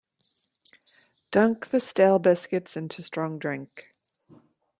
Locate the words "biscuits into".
2.17-3.03